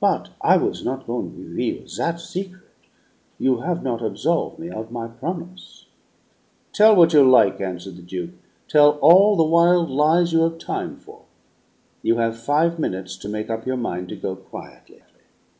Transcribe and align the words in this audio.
But 0.00 0.30
I 0.40 0.56
was 0.56 0.84
not 0.84 1.06
goin' 1.06 1.36
reveal 1.36 1.84
that 1.96 2.18
secret. 2.18 2.68
You 3.38 3.58
have 3.60 3.80
not 3.84 4.02
absolve 4.02 4.58
me 4.58 4.68
of 4.68 4.90
my 4.90 5.06
promise." 5.06 5.86
"Tell 6.72 6.96
what 6.96 7.12
you 7.12 7.22
like," 7.22 7.60
answered 7.60 7.94
the 7.94 8.02
Duke. 8.02 8.30
"Tell 8.66 8.98
all 9.00 9.36
the 9.36 9.44
wild 9.44 9.88
lies 9.88 10.32
you 10.32 10.40
have 10.40 10.58
time 10.58 10.96
for. 10.96 11.26
You 12.02 12.16
have 12.16 12.40
five 12.42 12.80
minutes 12.80 13.16
to 13.18 13.28
make 13.28 13.50
up 13.50 13.64
your 13.64 13.76
mind 13.76 14.08
to 14.08 14.16
go 14.16 14.34
quietly." 14.34 15.02